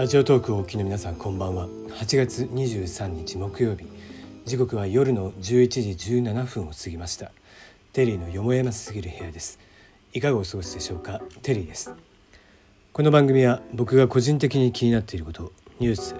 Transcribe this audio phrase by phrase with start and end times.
[0.00, 1.66] ラジオトークをお聞きの皆さんこんばんは。
[1.66, 3.84] 8月23日木曜日。
[4.46, 7.32] 時刻は夜の11時17分を過ぎました。
[7.92, 9.58] テリーのよもやますぎる部屋です。
[10.14, 11.20] いかがお過ごしでしょうか？
[11.42, 11.92] テリーです。
[12.94, 16.14] この番組は僕が個人的に気になっていることニュース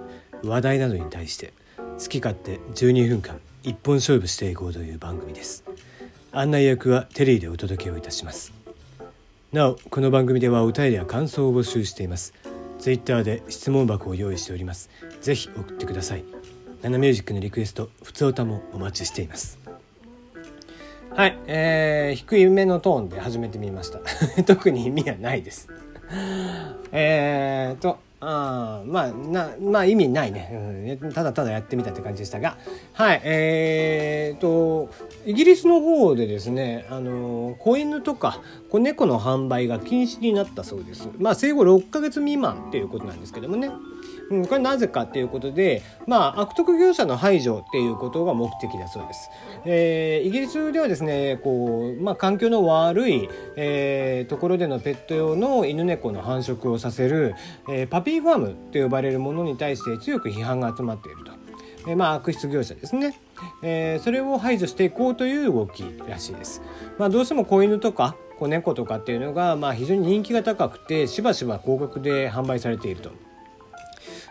[0.45, 5.65] 話題などに対して好き勝手12分間一本勝負していこうという番組です。
[6.33, 8.53] 案内役はテリーでお届けをいたします。
[9.53, 12.35] なおこの番組ではお便りや感想を募集しています。
[12.81, 14.89] ツイッターで質問箱を用意しております。
[15.21, 16.25] ぜひ送ってください。
[16.81, 19.59] ナナミュージックのリクエスト普通歌もお待ちしています。
[21.11, 24.01] はいえー、低い目のトーンで始めてみました。
[24.45, 25.69] 特に意味はないです。
[26.91, 32.59] えーとあまあなまあ意味ないね、うん、ただただやってみたって感じでしたが。
[32.93, 33.21] はい。
[33.25, 34.91] えーと
[35.27, 41.09] イギリスの方でですねあの子犬とか子猫の販売が禁止になったそうです。
[41.19, 43.71] まあ生後6ヶ月未満っていうことなんですけどもね。
[44.31, 49.31] これなぜかっていうことで、まあ、悪徳業者の排除っていうことが目的だそうです。
[49.65, 57.35] えー、イギリスではですね、こう、まあ、環境の悪い、えー、ところでのペット用の犬猫の繁殖をさせる、
[57.69, 61.33] えー、パピーファームと呼ばれるものに対して強く批判が集まっていると。
[61.89, 63.21] えー、まあ、悪質業者ですね。
[63.65, 66.63] えー、それを排除していこうという動きらしいです。
[66.99, 73.11] まあ、どうしても子犬とか子猫とかっていうのが、まあ、非常に人気が高くてしばしば高額で販売されていると。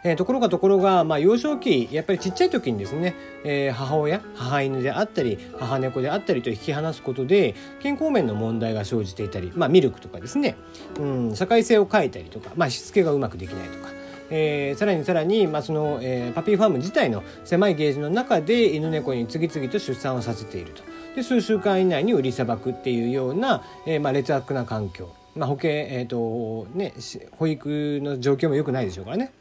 [0.04, 10.56] えー、ところがところが、まあ、幼少期やっぱりちっちゃい時にですね、えー、母親母犬であったり母猫であったりと引き離すことで健康面の問題が生じていたり、まあ、ミルクとかですね、
[11.00, 13.90] うん、社会性を変えたりとか、まあ、しつけがうまくできないとか。
[14.32, 20.84] えー、さらにさらに、まあそのえー、パピーファーム自体の狭いゲージの中で犬猫に次々と出産をさせていると
[21.16, 26.94] で数週間以内に売りさばくっていうような、えーまあ、劣悪な環境、まあ、保険、えーとね、
[27.32, 29.32] 保育の状況も良くないでしょうからね。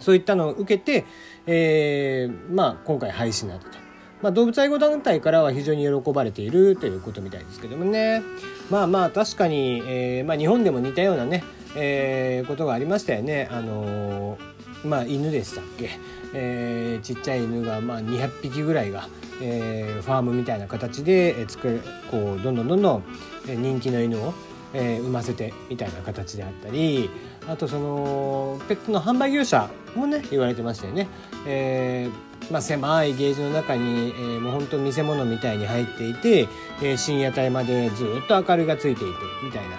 [0.00, 1.04] そういったのを受けて、
[1.46, 3.78] えー、まあ、今回廃止になったと。
[4.22, 8.22] まあ、動物愛護団体からは非常に喜ばれているということみたいですけどもね。
[8.70, 11.44] まあまあ確かに、えーまあ、日本でも似たようなね、
[11.76, 13.48] えー、ことがありましたよね。
[13.50, 15.90] あのー、まあ犬でしたっけ、
[16.34, 19.08] えー、ちっちゃい犬が、まあ、200匹ぐらいが、
[19.40, 23.04] えー、ファームみたいな形で作るこうどんどんどんどん
[23.46, 24.34] 人気の犬を
[24.74, 27.10] えー、産ませてみたいな形であったり
[27.48, 31.08] あとそのペットの販売業者もね言われてましたよね。
[31.46, 36.48] えーまあ、狭いゲージの中に、えー、もう本当見せ物みたいに入っていて、
[36.82, 39.12] えー、深夜帯までずっと明かりがついていて
[39.44, 39.76] みたいな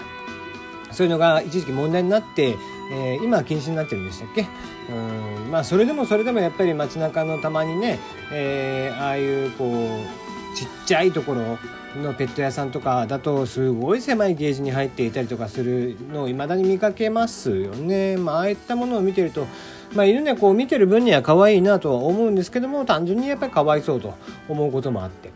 [0.92, 2.56] そういうのが一時期問題になって、
[2.92, 4.46] えー、今は禁止になってるんでしたっけ？
[4.90, 7.98] うんまあそれでもそれでもやっぱり街中のたまにね、
[8.32, 11.58] えー、ああいうこうちっちゃいところ
[12.00, 18.16] のペット屋さんとかだとすごい狭いゲージに入っていたりとかするのを未だに見かけますよね。
[18.16, 19.46] まあ、ああいったものを見てると、
[19.94, 24.14] まあ、犬猫を見てる分には可愛いなとは思うんですけども単純にやっぱりかわいそうと
[24.48, 25.30] 思うこともあって、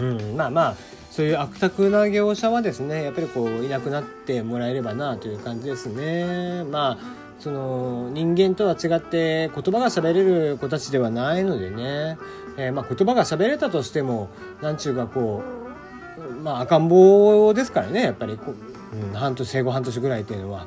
[0.00, 0.76] うん、まあまあ
[1.10, 6.64] そういう悪徳な業者はですねやっぱりこういなくなってもらえればなという感じですね。
[6.64, 12.16] まあその人間とは違って言葉が喋れる子たちではないのでね、
[12.56, 14.30] えー、まあ言葉が喋れたとしても
[14.62, 15.42] 何ちゅうかこ
[16.16, 18.54] うまあ赤ん坊ですからねやっぱりこ
[18.94, 20.66] う、うん、半年生後半年ぐらいっていうのは。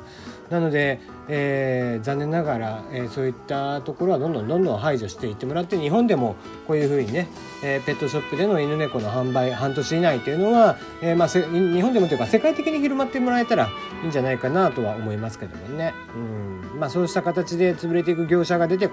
[0.50, 6.36] なので、えー、残念ながら、えー、そういったところはどんどんどんどん排除していってもらって日本でも
[6.66, 7.28] こういうふうにね、
[7.62, 13.68] えー、ペットショップでの犬猫の販売半年以内というのは、えーまあ、日本でもというか世界的に広まってもらえたら
[14.02, 15.92] いいんじゃないかなとは思いますけどもね。
[16.14, 18.88] うんまあ、そうした形で潰れていく業者が出て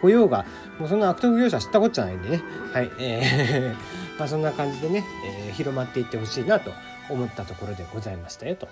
[0.00, 0.44] こようが
[0.78, 2.42] もうそんな悪徳業者知ったこっちゃないんでね、
[2.72, 3.74] はいえー
[4.18, 5.04] まあ、そんな感じでね、
[5.48, 6.70] えー、広まっていってほしいなと
[7.10, 8.68] 思ったところでございましたよと。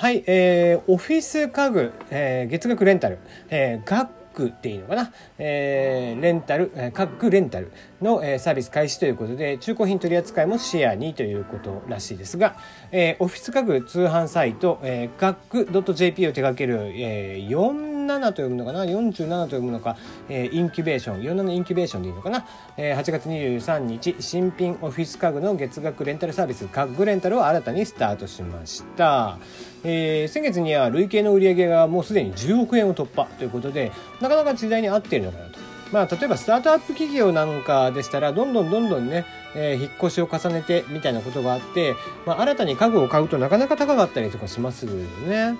[0.00, 3.18] はい、えー、オフィス家具、えー、月額レンタル、
[3.50, 12.56] えー、学区っていうのかな、えー、レンタル、えー、各レンタルの、えー、サービス開始ということで中古品取り扱いもシェアにということらしいですが、
[12.92, 19.96] えー、オフィス家具通販サイト、えー、学区 .jp を手掛ける、えー、4 47と読むのかな？47と読むのか、
[20.28, 21.20] えー、インキュベーション。
[21.22, 22.46] 47インキュベーションでいいのかな、
[22.76, 29.38] えー、8月23日新品オフィス家具の月額レンタルサービス家具レンタルを新たにスタートしました、
[29.84, 35.58] えー、先月には累計の売り上げがもうすでに10億円を突破ということでなかなか時代に合っているのかなと。
[35.92, 39.24] まあ、例えばスタートアップ企業なんかでしたらどんどんどんどんね、
[39.56, 41.96] えー、引っ越しを重ねてみたいなことがあって、
[42.26, 45.56] まあ、新たに家具を買うとなかなか高かったりとかしますよね。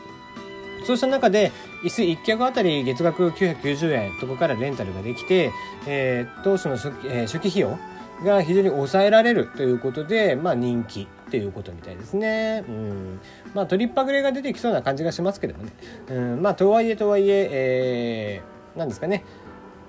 [0.84, 5.52] そうした中で椅子1脚あたり月額990円とこからレンタルができて、
[5.86, 7.78] えー、当初の初,、えー、初期費用
[8.24, 12.64] が非常に抑えられるということで、まあ、人気っていうことみたいですね。
[12.68, 13.20] うん
[13.54, 15.72] まあ、取りっぱぐれが出てきそうな感じがしますけどもね。
[16.08, 19.24] うんまあ、とはいえとはいええー、なんですかね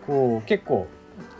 [0.05, 0.87] こう結構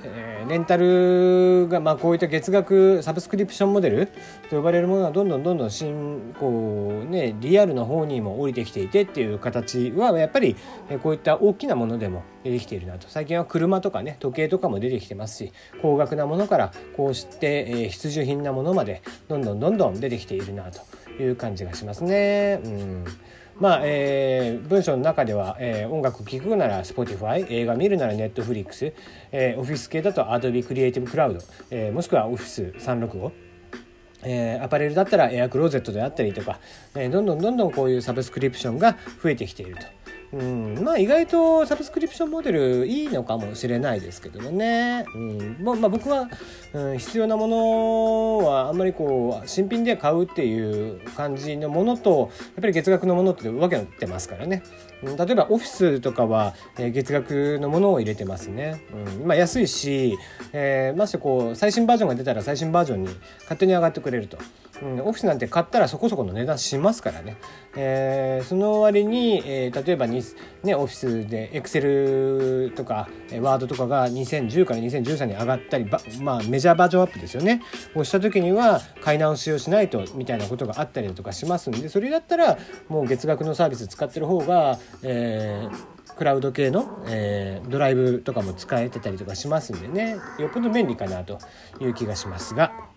[0.06, 4.07] えー、レンタルが、まあ、こういった月額サブスクリプションモデル
[4.50, 10.56] と呼ばれるものがどんどんどんどん新こう、ね、リアルな方にも降りてきていてっていう形はやっぱり
[11.01, 20.81] こういった大きなものでも出てきているなと最近は車とかね時計とかも出てきてますし高額なものからこうして、えー、必需品なものまでどんどんどんどん出てきているなと
[21.21, 22.59] いう感じがしますね。
[22.63, 23.06] うん
[23.62, 28.92] まあえー、文章の中では、えー、音楽聴くなら Spotify 映画見るなら Netflix、
[29.31, 33.31] えー、オフィス系だと Adobe Creative Cloud、えー、もしくは Office365
[34.24, 36.60] えー、アパレルだったらエアクローゼットであったりとか、
[36.96, 40.00] えー、どんどんどんどんこういうサブスクリプションが増えてきていると。
[40.33, 45.57] うん、まあ意外とサブスクリプションモデルいいのかもしれないですけどもね、うん。
[45.62, 46.30] まあ、僕は、
[46.74, 54.63] うん、必要なものはあんまりこう新品で買うっていう感じのものとやっぱり月額のものって分けてますからね、
[55.03, 58.83] 例えばオフィスとかは、え、月額のものを入れてますね、
[59.19, 59.27] うん。
[59.27, 60.18] まあ、安いし、
[60.53, 63.09] えー、ましてこう最新バージョンが出たら最新バージョンに
[63.42, 64.38] 勝手に上がってくれると。
[64.81, 67.38] うん、オフィスなんて買ったらそこそこの値段しますからね、
[67.75, 70.24] えー、その割に、えー、例えばに、
[70.63, 73.07] ね、オフィスでエクセルとか
[73.42, 75.86] ワードとかが2010から2013に上がったり
[76.21, 77.62] まあ、メジャーバージョンアップですよね。
[77.95, 82.57] をした時には買い直しをしないとみたいなことがあったりとかしますんでそれだったら
[82.88, 91.40] もう月額のサービス使ってる方が、えー、クラウド系の、えー、ドライブとかも使えてたりとかしますんでねよっぽど便利かなと
[91.80, 92.91] いう気がしますが。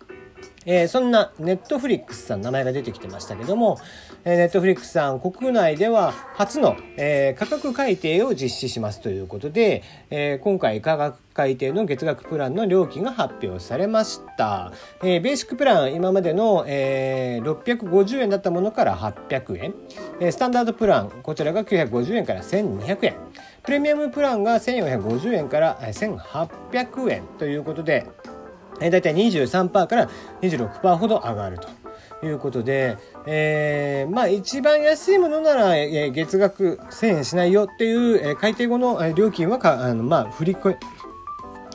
[0.67, 3.79] えー、そんなネットフリックスさん名前が出てきてましたけども、
[4.25, 14.73] えー、ネットフリックスさん国内では初の、えー、価格改定を実施しますということで、えー、今回価格改定の月額プランの料金が発表されました。
[15.03, 19.75] えー、ベーシックプラン今までの、えー、650円だったものから800円、
[20.21, 23.17] えー、スタンダードプランこちらが950円から1200円
[23.65, 28.07] プレミアムプランが1450円から1800円ということで
[28.81, 30.09] えー、大体23%から
[30.43, 31.69] 26%ほど上がると。
[32.23, 40.75] いうことで、えー、まあ一番安いものなら、えー、月額1000円しないよっていう、えー、改定後の料金はかあのまあ振り込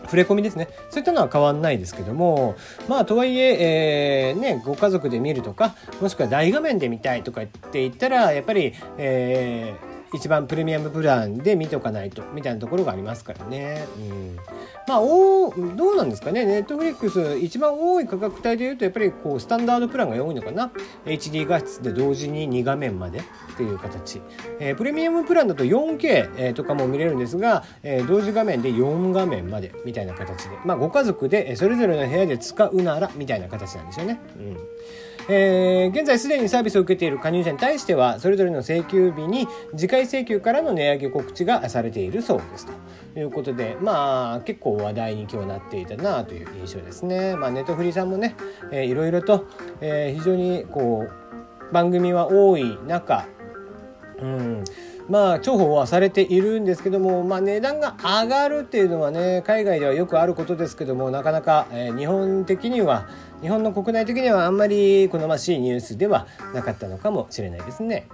[0.10, 2.56] 触れ込みですねそういったのは変わんないですけども
[2.88, 13.86] まあとはいええー、ねご家族で見るとかもしくは大画面で見たいとかって言ったらやっぱり、えー、一番プレミアムプランで見ておかないとみたいなところがありますからね。
[13.98, 14.38] うん、
[14.88, 16.46] まあおどうなんですかね。
[16.46, 20.72] ネットフリックス一番多い価格帯でいうとやっぱりこうスタンダードプランが多いのかな。
[21.06, 23.24] HD 画質で同時に2画面までっ
[23.58, 24.22] ていう形、
[24.60, 30.58] えー、プレミアムプランだと 4K、えー、とかも見れるんですが、えー、同時画面で4画面までみたいな形で。
[30.66, 34.20] まあご家族でそれぞれの部屋で使うならみたいな形なんですよね。
[34.38, 34.58] うん。
[35.32, 39.48] えー、現在すでにサービスを受けている加入者に対してはそれぞれの請求日に
[39.78, 42.66] 次回請求からの値上げ告知がされているそうです
[43.14, 47.36] ということでまあ結構話題に今日なっていたなという印象ですね。
[47.36, 48.36] まあ、ネトフリさんもね、
[48.72, 49.46] えー、いろいろと、
[49.82, 53.28] えー、非常にこう番組は多い中
[54.20, 54.64] うん
[55.10, 63.08] まあ重宝はされているんですけども、まあ、値段が上がるっていうのはね海外ではよくあることですけどもなかなか、えー、日本的には
[63.42, 68.08] 日本の国内的にはあんまり好ましいニュースではなかったのかもしれないですね。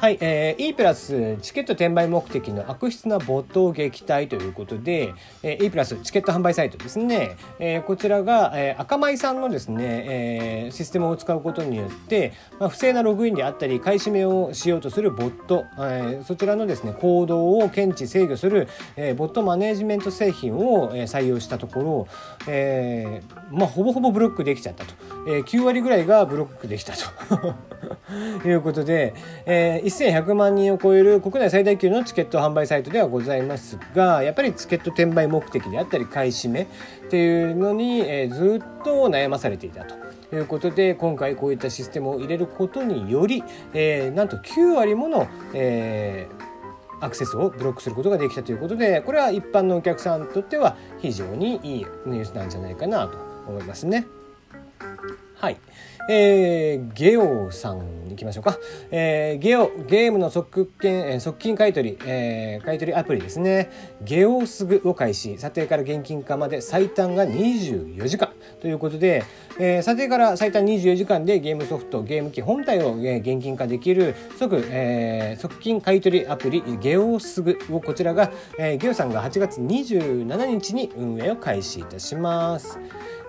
[0.00, 22.08] はい、えー、E プラスチケット転売目的の悪質なボットを撃退ということで、えー、E プラスチケット販売サイトですね、えー、こちらが、えー、赤米さんのですね、えー、システムを使うことによって、まあ、不正なログインであったり買い占めをしようとするボット、えー、そちらのですね行動を検知制御する、えー、ボットマネジメント製品を、えー、採用したところ、
[22.48, 24.94] えーまあ、ほぼほぼブロックできちゃったと、
[25.28, 27.54] えー、9割ぐらいがブロックできたと。
[28.44, 29.14] いうことで、
[29.46, 36.66] えー、1100万人を超える国内最大級のチケット販売サイトではございますがやっぱりチケット転売目的であったり買い占めっ
[37.10, 40.00] ていうのに、えー、ずっと悩まされていたと。
[40.32, 43.42] いうことで今回こういったシステムを入れることにより、
[43.74, 46.28] えー、なんと9割もの、え、
[47.00, 54.06] アクセスをブロックすることができたということでこれは一般のお客さんにとっては非常にいいニュースなんじゃないかなと思いますね。
[55.36, 55.58] はい。
[56.12, 58.58] えー、ゲオさん行きましょうか。
[58.90, 63.70] えー、ゲオ、ゲームの即金、即金買取、えー、買取アプリですね。
[64.02, 65.38] ゲオすぐを開始。
[65.38, 69.22] 査定から現金化まで最短が24時間ということで、
[69.62, 82.80] えー、査定から最短24時間でゲームソフトゲーム機本体を、えー、現金化できる即、えー、即金買取アプリゲオスグをこちらが、えー、ゲオさんが8月27日に運営を開始いたします。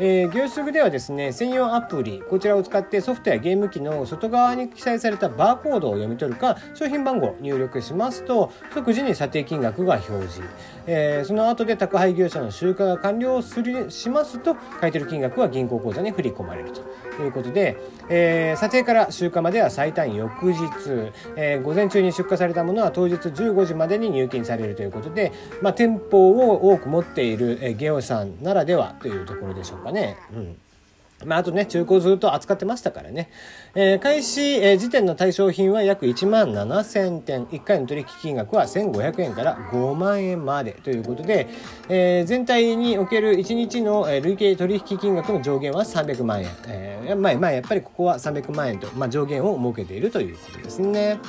[0.04, 10.42] えー、業スグではですね専用アプリこちらを使ってソフトやゲーム機の外側に記載されたバーコードを読み取るか商品番号を入力しますと即時に査定金額が表示、
[10.88, 16.82] えー、その後で宅配業者の集荷が完了するしますと買取金額は銀行口座に振り込まれると。
[17.20, 17.78] いうことで、
[18.10, 20.62] えー、査定から集荷までは最短翌日、
[21.36, 30.18] えー、午前中に出荷されたものは当日15時までに入金されるということで、まあ、店舗を多く持っている、えー、ゲオさんならではというところでしょうかね。
[30.34, 30.58] うん。
[31.26, 33.30] まあ、あとね、中古ずっと扱ってましたからね。
[33.76, 37.46] えー、開始、えー、時点の対象品は約1万7000点。
[37.46, 41.48] 1回の取引金額は1500円から5万円までということで、
[41.90, 46.50] えー、全体における1日の、累計取引金額の上限は300万円。
[46.68, 51.20] えー、まあ、まあ、やっぱりここは300万円と、まあ、上限を設けているということですね。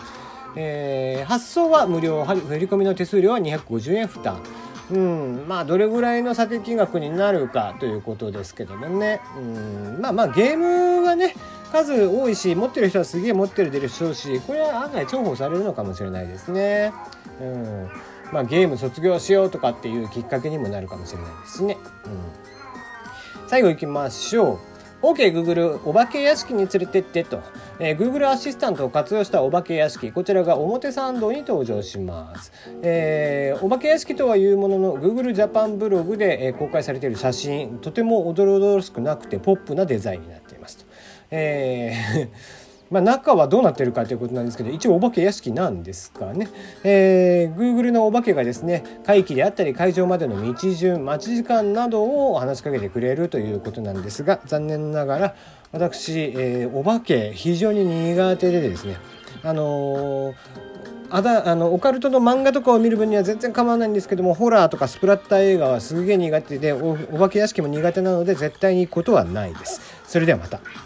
[0.54, 4.42] えー、発送は無料、振り込みの手数料は250円負担。
[4.90, 11.34] うん、まあどれぐらいの査定金額になるかということですけどもね、うん、まあまあゲームはね
[11.70, 16.92] 数多いし持ってる人はすげえ持ってるでしょうしこれは案外重宝されるのかもしれないですね。
[17.40, 17.90] うん
[18.32, 21.76] まあ、ゲーム卒業しようとかっていうきっかけにもなるかもしれないですね。
[22.06, 24.71] うん、最後いきましょう。
[25.02, 27.40] OK Google お化け屋敷に連れてってと、
[27.80, 30.12] えー、Google アシスタントを活用したお化け屋敷。
[30.12, 37.78] こちらが表参道に登場します、えー、お化け屋敷とはいうものの Google ジャパンブログで、えー、公開されている写真。
[37.80, 40.84] とても驚々しくなくてポップなデザインになっていますと、
[41.30, 42.61] えー
[42.92, 46.48] まあ、中はどうなってるかということなんですけど一応お化け屋敷なんですかね、
[46.84, 55.34] えー、Google のお化けがですね会期であったり会場までの道順待ち時間などを話しかけてくれるということなんですが残念ながら
[55.72, 58.98] 私、えー、お化け非常に苦手でですね
[59.42, 60.72] あのー
[61.14, 69.82] あだあのオカルトの漫画とかを見る分には全然構わないんですけどもホラーとかスプラッター映画はすげえ苦手でお化け屋敷も苦手なので絶対に行くことはないです。
[70.06, 70.60] それではまた。